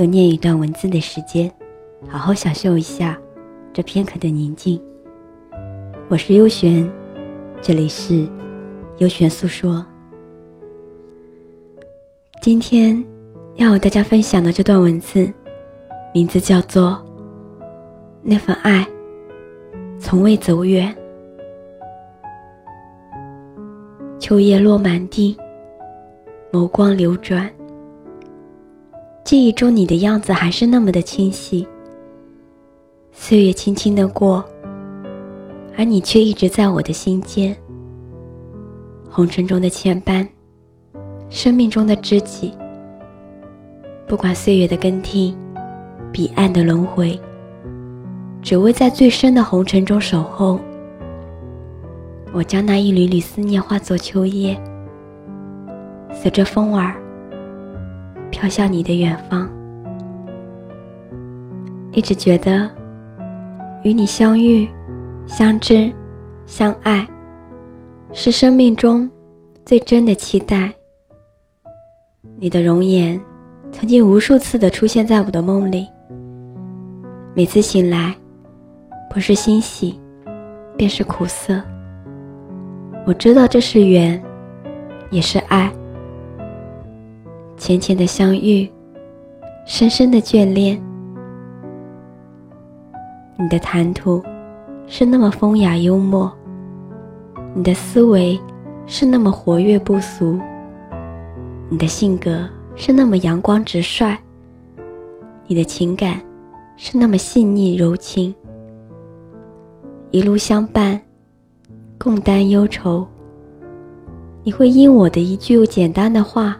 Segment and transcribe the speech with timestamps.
[0.00, 1.52] 又念一段文字的时间，
[2.08, 3.20] 好好享受一下
[3.70, 4.80] 这片刻的宁静。
[6.08, 6.90] 我是优璇，
[7.60, 8.26] 这里是
[8.96, 9.84] 优璇诉说。
[12.40, 13.04] 今天
[13.56, 15.30] 要和大家分享的这段文字，
[16.14, 16.92] 名字叫做
[18.22, 18.88] 《那份爱
[19.98, 20.90] 从未走远》。
[24.18, 25.36] 秋叶落满地，
[26.50, 27.50] 眸光流转。
[29.24, 31.66] 记忆中你的样子还是那么的清晰。
[33.12, 34.44] 岁月轻轻的过，
[35.76, 37.56] 而你却一直在我的心间。
[39.10, 40.26] 红尘中的牵绊，
[41.28, 42.52] 生命中的知己。
[44.06, 45.36] 不管岁月的更替，
[46.10, 47.18] 彼岸的轮回，
[48.42, 50.58] 只为在最深的红尘中守候。
[52.32, 54.60] 我将那一缕缕思念化作秋叶，
[56.12, 56.99] 随着风儿。
[58.30, 59.48] 飘向你的远方，
[61.92, 62.70] 一直觉得
[63.82, 64.68] 与你相遇、
[65.26, 65.92] 相知、
[66.46, 67.06] 相爱，
[68.12, 69.10] 是生命中
[69.64, 70.72] 最真的期待。
[72.38, 73.20] 你的容颜
[73.72, 75.86] 曾经无数次的出现在我的梦里，
[77.34, 78.14] 每次醒来，
[79.10, 80.00] 不是欣喜，
[80.76, 81.60] 便是苦涩。
[83.06, 84.22] 我知道这是缘，
[85.10, 85.72] 也是爱。
[87.60, 88.66] 浅浅的相遇，
[89.66, 90.82] 深深的眷恋。
[93.36, 94.22] 你的谈吐
[94.86, 96.32] 是那么风雅幽默，
[97.54, 98.40] 你的思维
[98.86, 100.40] 是那么活跃不俗，
[101.68, 104.16] 你的性格是那么阳光直率，
[105.46, 106.18] 你的情感
[106.78, 108.34] 是那么细腻柔情。
[110.12, 110.98] 一路相伴，
[111.98, 113.06] 共担忧愁。
[114.44, 116.58] 你会因我的一句简单的话。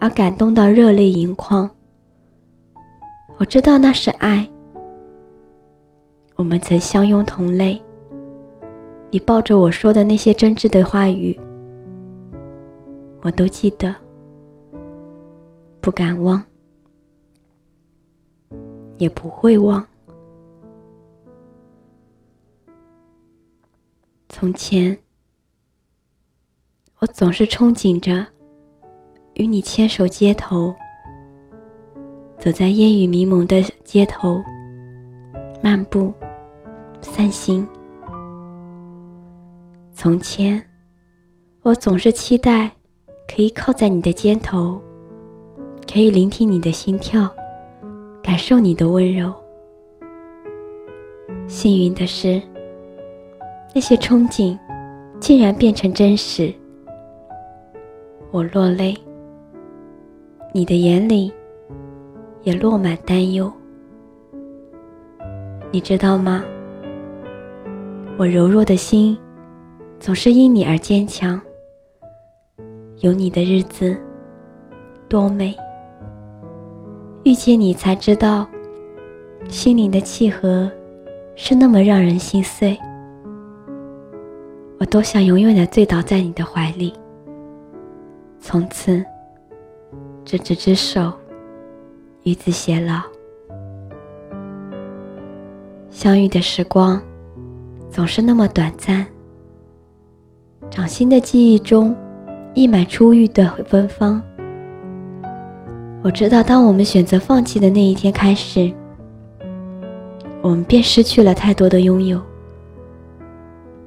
[0.00, 1.70] 而感动到热泪盈眶。
[3.36, 4.48] 我知道那是爱。
[6.36, 7.80] 我们曾相拥同泪。
[9.10, 11.38] 你抱着我说的那些真挚的话语，
[13.22, 13.92] 我都记得，
[15.80, 16.40] 不敢忘，
[18.98, 19.84] 也不会忘。
[24.28, 24.96] 从前，
[27.00, 28.24] 我总是憧憬着。
[29.40, 30.74] 与你牵手街头，
[32.38, 34.38] 走在烟雨迷蒙的街头，
[35.62, 36.12] 漫步，
[37.00, 37.66] 散心。
[39.94, 40.62] 从前，
[41.62, 42.70] 我总是期待
[43.34, 44.78] 可以靠在你的肩头，
[45.90, 47.26] 可以聆听你的心跳，
[48.22, 49.32] 感受你的温柔。
[51.48, 52.42] 幸运的是，
[53.74, 54.58] 那些憧憬
[55.18, 56.52] 竟然变成真实，
[58.30, 58.94] 我落泪。
[60.52, 61.32] 你的眼里
[62.42, 63.50] 也落满担忧，
[65.70, 66.42] 你知道吗？
[68.18, 69.16] 我柔弱的心
[70.00, 71.40] 总是因你而坚强。
[72.98, 73.96] 有你的日子
[75.08, 75.56] 多美，
[77.22, 78.44] 遇见你才知道，
[79.48, 80.68] 心灵的契合
[81.36, 82.76] 是那么让人心碎。
[84.80, 86.92] 我多想永远的醉倒在你的怀里，
[88.40, 89.00] 从此。
[90.24, 91.12] 执子之手，
[92.22, 93.00] 与子偕老。
[95.90, 97.00] 相遇的时光
[97.90, 99.04] 总是那么短暂，
[100.70, 101.94] 掌心的记忆中
[102.54, 104.22] 溢满初遇的芬芳。
[106.02, 108.72] 我知道，当我们选择放弃的那一天开始，
[110.40, 112.20] 我们便失去了太多的拥有，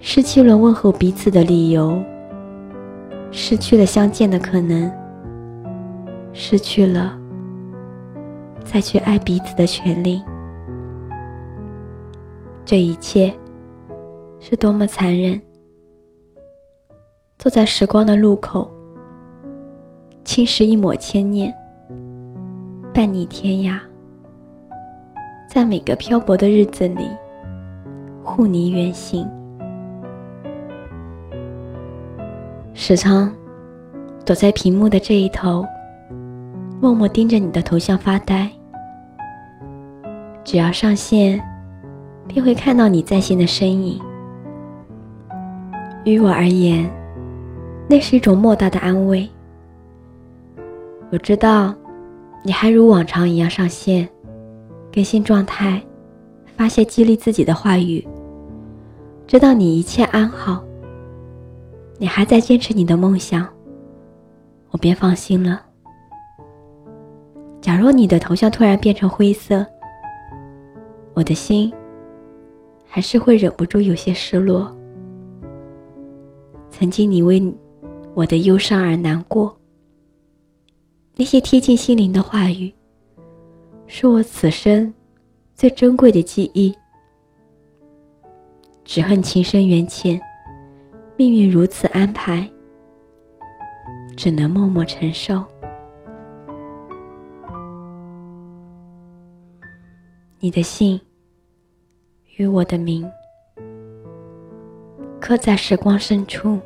[0.00, 2.02] 失去了问候彼此的理由，
[3.30, 4.90] 失去了相见的可能。
[6.32, 7.18] 失去了
[8.64, 10.22] 再去爱彼此的权利，
[12.64, 13.32] 这一切
[14.40, 15.40] 是多么残忍！
[17.38, 18.70] 坐在时光的路口，
[20.24, 21.52] 侵蚀一抹牵念，
[22.94, 23.78] 伴你天涯，
[25.50, 27.08] 在每个漂泊的日子里，
[28.24, 29.28] 护你远行。
[32.74, 33.30] 时常
[34.24, 35.64] 躲在屏幕的这一头。
[36.82, 38.50] 默默盯着你的头像发呆，
[40.42, 41.40] 只要上线，
[42.26, 44.02] 便会看到你在线的身影。
[46.02, 46.90] 于我而言，
[47.88, 49.30] 那是一种莫大的安慰。
[51.12, 51.72] 我知道，
[52.42, 54.08] 你还如往常一样上线，
[54.92, 55.80] 更新状态，
[56.56, 58.04] 发些激励自己的话语。
[59.28, 60.64] 知道你一切安好，
[61.98, 63.46] 你还在坚持你的梦想，
[64.72, 65.66] 我便放心了。
[67.62, 69.64] 假若你的头像突然变成灰色，
[71.14, 71.72] 我的心
[72.84, 74.76] 还是会忍不住有些失落。
[76.70, 77.40] 曾经你为
[78.14, 79.56] 我的忧伤而难过，
[81.14, 82.74] 那些贴近心灵的话语，
[83.86, 84.92] 是我此生
[85.54, 86.74] 最珍贵的记忆。
[88.84, 90.20] 只恨情深缘浅，
[91.16, 92.50] 命运如此安排，
[94.16, 95.44] 只能默默承受。
[100.44, 101.00] 你的姓
[102.36, 103.08] 与我的名，
[105.20, 106.58] 刻在时光深处，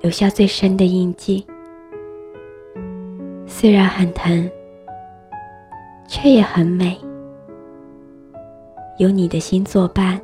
[0.00, 1.46] 留下最深的印记。
[3.46, 4.50] 虽然很疼，
[6.08, 6.98] 却也很美。
[8.96, 10.18] 有你的心作伴，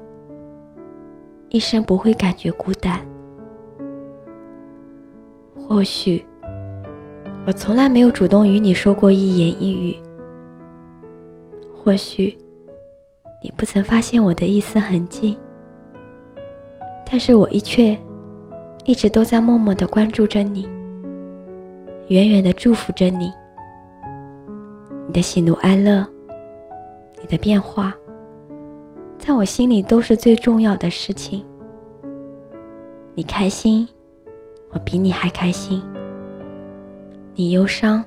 [1.51, 3.07] 一生不会感觉孤单。
[5.55, 6.25] 或许，
[7.47, 9.95] 我从来没有主动与你说过一言一语。
[11.85, 12.35] 或许，
[13.43, 15.37] 你不曾发现我的一丝痕迹，
[17.05, 17.95] 但是我一却
[18.87, 20.67] 一直都在默默的关注着你，
[22.09, 23.31] 远远的祝福着你。
[25.07, 26.07] 你的喜怒哀乐，
[27.21, 27.95] 你的变化，
[29.19, 31.45] 在我心里都是最重要的事情。
[33.15, 33.87] 你开心，
[34.71, 35.83] 我比你还开心；
[37.35, 38.03] 你忧伤，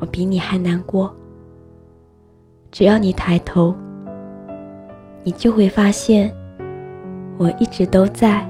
[0.00, 1.14] 我比你还难过。
[2.72, 3.74] 只要你抬头，
[5.22, 6.34] 你就会发现，
[7.36, 8.42] 我一直都在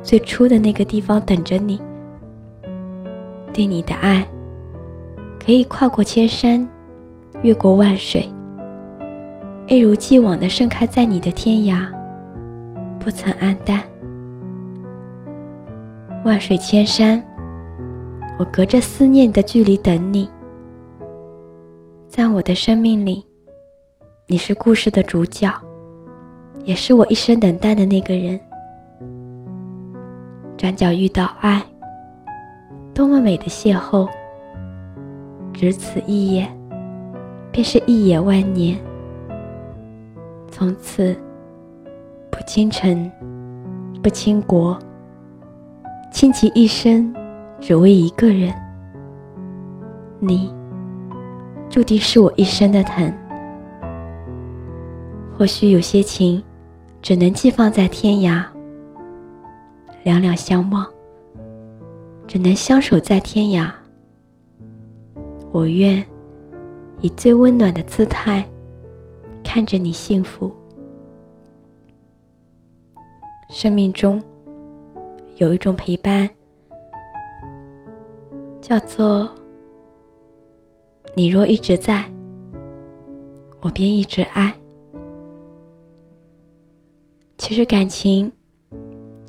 [0.00, 1.80] 最初的那个地方等着你。
[3.52, 4.24] 对你的爱，
[5.44, 6.66] 可以跨过千山，
[7.42, 8.28] 越过万水，
[9.66, 11.84] 一如既往的盛开在你的天涯，
[13.00, 13.82] 不曾黯淡。
[16.24, 17.20] 万水千山，
[18.38, 20.30] 我隔着思念的距离等你，
[22.06, 23.26] 在我的生命里。
[24.26, 25.52] 你是故事的主角，
[26.64, 28.40] 也是我一生等待的那个人。
[30.56, 31.62] 转角遇到爱，
[32.94, 34.08] 多么美的邂逅！
[35.52, 36.48] 只此一眼，
[37.52, 38.78] 便是一眼万年。
[40.50, 41.14] 从此，
[42.30, 43.12] 不倾城，
[44.02, 44.78] 不倾国，
[46.10, 47.14] 倾其一生，
[47.60, 48.54] 只为一个人。
[50.18, 50.50] 你，
[51.68, 53.12] 注定是我一生的疼。
[55.36, 56.42] 或许有些情，
[57.02, 58.44] 只能寄放在天涯。
[60.04, 60.86] 两两相望，
[62.26, 63.70] 只能相守在天涯。
[65.50, 66.04] 我愿
[67.00, 68.48] 以最温暖的姿态，
[69.42, 70.52] 看着你幸福。
[73.48, 74.22] 生命中
[75.36, 76.28] 有一种陪伴，
[78.60, 79.28] 叫做
[81.14, 82.04] 你若一直在，
[83.60, 84.54] 我便一直爱。
[87.46, 88.32] 其实感情，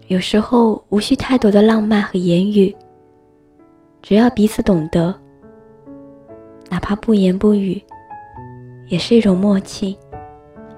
[0.07, 2.73] 有时候无需太多的浪漫和言语，
[4.01, 5.13] 只要彼此懂得，
[6.69, 7.83] 哪怕不言不语，
[8.87, 9.97] 也是一种默契，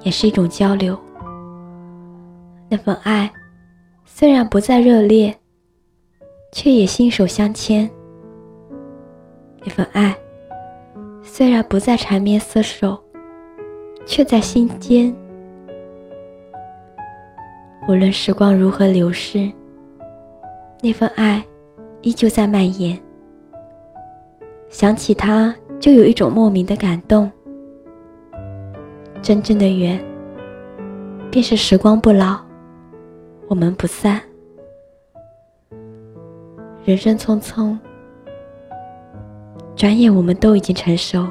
[0.01, 0.97] 也是一种交流。
[2.69, 3.31] 那份爱，
[4.03, 5.31] 虽然不再热烈，
[6.51, 7.87] 却也心手相牵；
[9.63, 10.17] 那份爱，
[11.21, 12.99] 虽然不再缠绵厮守，
[14.07, 15.15] 却在心间。
[17.87, 19.49] 无论时光如何流逝，
[20.81, 21.41] 那份爱
[22.01, 22.99] 依旧在蔓延。
[24.67, 27.31] 想起他，就有一种莫名的感动。
[29.21, 29.97] 真正的缘，
[31.31, 32.37] 便是时光不老，
[33.47, 34.21] 我们不散。
[36.83, 37.77] 人生匆匆，
[39.77, 41.25] 转眼我们都已经成熟，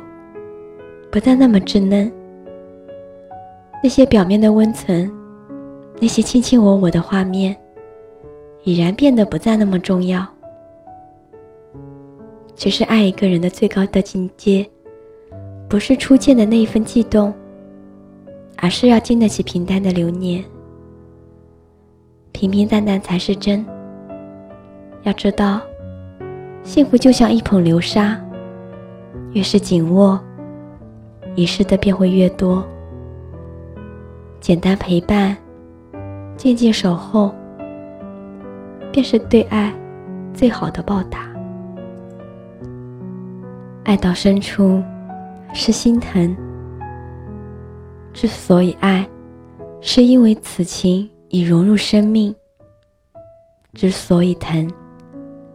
[1.11, 2.11] 不再那么稚嫩。
[3.83, 5.13] 那些表面的温存。
[6.01, 7.57] 那些卿卿我我的画面，
[8.65, 10.27] 已然变得不再那么重要。
[12.55, 14.67] 其实，爱一个人的最高的境界，
[15.69, 17.33] 不是初见的那一份悸动，
[18.57, 20.45] 而是要经得起平淡的流年。
[22.33, 23.65] 平平淡淡才是真。
[25.03, 25.61] 要知道，
[26.63, 28.21] 幸福就像一捧流沙，
[29.33, 30.21] 越是紧握，
[31.35, 32.67] 遗失的便会越多。
[34.41, 35.37] 简单陪伴，
[36.37, 37.35] 静静守候，
[38.93, 39.73] 便是对爱
[40.35, 41.27] 最好的报答。
[43.85, 44.83] 爱到深处，
[45.55, 46.37] 是心疼。
[48.13, 49.09] 之所以爱，
[49.81, 52.35] 是因为此情已融入生命；
[53.73, 54.71] 之所以疼，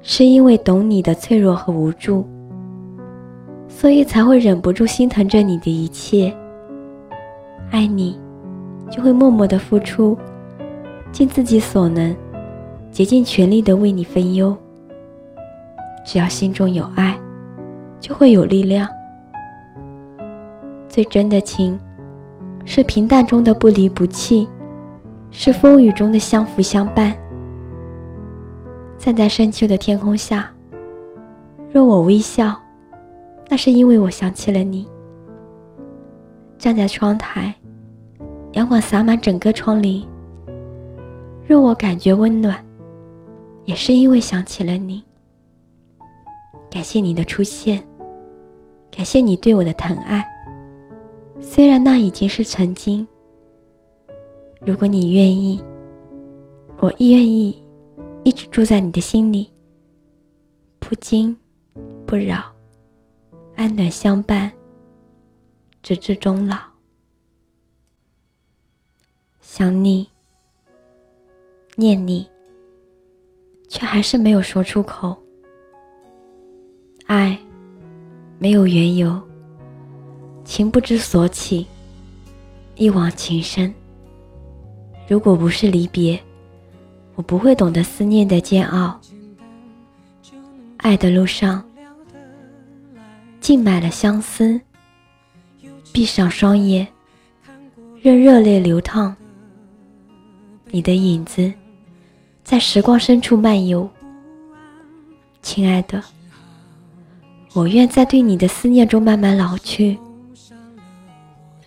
[0.01, 2.25] 是因为懂你的脆弱和无助，
[3.67, 6.35] 所以才会忍不住心疼着你的一切。
[7.69, 8.19] 爱你，
[8.89, 10.17] 就会默默的付出，
[11.11, 12.15] 尽自己所能，
[12.91, 14.55] 竭尽全力的为你分忧。
[16.05, 17.17] 只要心中有爱。
[18.01, 18.89] 就会有力量。
[20.89, 21.79] 最真的情，
[22.65, 24.49] 是平淡中的不离不弃，
[25.29, 27.15] 是风雨中的相扶相伴。
[28.97, 30.49] 站在深秋的天空下，
[31.71, 32.59] 若我微笑，
[33.47, 34.87] 那是因为我想起了你。
[36.57, 37.53] 站在窗台，
[38.53, 40.05] 阳光洒满整个窗棂，
[41.51, 42.65] 若我感觉温暖，
[43.65, 45.03] 也是因为想起了你。
[46.69, 47.85] 感谢你的出现。
[48.89, 50.25] 感谢你对我的疼爱，
[51.41, 53.05] 虽然那已经是曾经。
[54.61, 55.61] 如果你愿意，
[56.79, 57.61] 我愿意
[58.23, 59.51] 一直住在你的心里，
[60.79, 61.35] 不惊
[62.05, 62.45] 不扰，
[63.57, 64.49] 安暖相伴，
[65.83, 66.55] 直至终老。
[69.41, 70.07] 想你，
[71.75, 72.27] 念你，
[73.67, 75.15] 却还是没有说出口。
[77.05, 77.37] 爱。
[78.39, 79.21] 没有缘由，
[80.43, 81.67] 情不知所起，
[82.73, 83.71] 一往情深。
[85.07, 86.19] 如果不是离别，
[87.13, 88.99] 我不会懂得思念的煎熬。
[90.77, 91.63] 爱的路上，
[93.39, 94.59] 浸满了相思。
[95.93, 96.87] 闭上双眼，
[98.01, 99.15] 任热泪流淌。
[100.71, 101.53] 你的影子，
[102.51, 103.89] 在时光深处漫游。
[105.41, 106.03] 亲爱的。
[107.53, 109.97] 我愿在对你的思念中慢慢老去，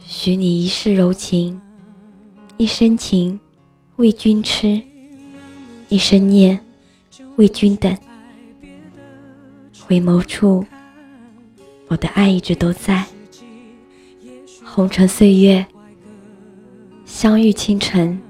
[0.04, 1.58] 许你一世柔情，
[2.58, 3.40] 一生情
[3.96, 4.78] 为君痴，
[5.88, 6.60] 一生念
[7.36, 7.96] 为君等。
[9.86, 10.66] 回眸处，
[11.88, 13.06] 我的爱一直都在。
[14.62, 15.64] 红尘岁月，
[17.06, 18.20] 相遇倾城，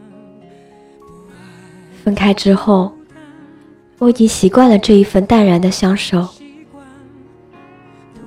[2.05, 2.93] 分开之后，
[3.99, 6.29] 我已经习惯了这一份淡然的相守。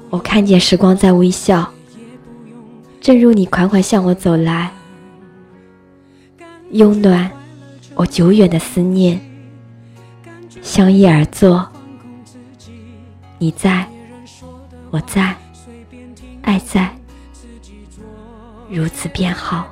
[0.10, 1.72] 我看见时光在微笑，
[3.00, 4.72] 正如你款款向我走来，
[6.72, 7.30] 拥暖
[7.94, 9.22] 我久远的思念。
[10.64, 11.66] 相依而坐，
[13.38, 13.88] 你在，
[14.90, 15.36] 我在，
[16.42, 16.92] 爱在，
[18.72, 19.72] 如此便好。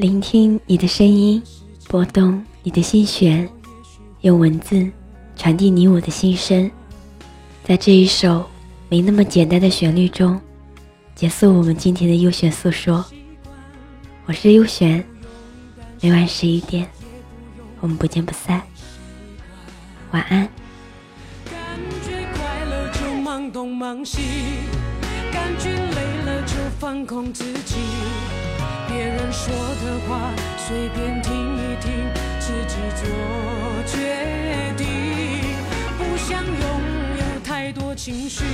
[0.00, 1.42] 聆听你的声音，
[1.86, 3.46] 拨动你的心弦，
[4.22, 4.90] 用文字
[5.36, 6.70] 传递你我的心声，
[7.64, 8.48] 在这一首
[8.88, 10.40] 没那么简单的旋律中，
[11.14, 13.04] 结束我们今天的优选诉说。
[14.24, 15.04] 我是优璇，
[16.00, 16.88] 每晚十一点，
[17.80, 18.62] 我们不见不散。
[20.12, 20.48] 晚安。
[21.44, 24.22] 感觉快乐就忙东忙西，
[25.30, 27.76] 感觉累了就放空自己。
[29.32, 31.92] 说的话随便听一听，
[32.40, 33.06] 自己做
[33.86, 34.86] 决定。
[35.96, 36.54] 不想拥
[37.16, 38.44] 有太多情绪，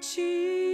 [0.00, 0.65] 起。